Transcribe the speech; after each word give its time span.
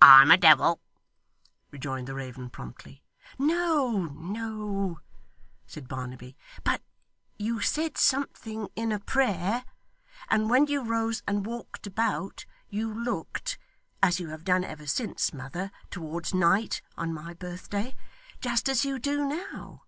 'I'm 0.00 0.30
a 0.30 0.36
devil!' 0.36 0.80
rejoined 1.72 2.06
the 2.06 2.14
raven 2.14 2.48
promptly. 2.50 3.02
'No, 3.36 4.04
no,' 4.14 5.00
said 5.66 5.88
Barnaby. 5.88 6.36
'But 6.62 6.82
you 7.36 7.60
said 7.60 7.98
something 7.98 8.68
in 8.76 8.92
a 8.92 9.00
prayer; 9.00 9.64
and 10.30 10.48
when 10.48 10.68
you 10.68 10.84
rose 10.84 11.24
and 11.26 11.44
walked 11.44 11.84
about, 11.88 12.46
you 12.68 12.94
looked 12.94 13.58
(as 14.04 14.20
you 14.20 14.28
have 14.28 14.44
done 14.44 14.62
ever 14.62 14.86
since, 14.86 15.34
mother, 15.34 15.72
towards 15.90 16.32
night 16.32 16.80
on 16.96 17.12
my 17.12 17.34
birthday) 17.34 17.96
just 18.40 18.68
as 18.68 18.84
you 18.84 19.00
do 19.00 19.24
now. 19.24 19.82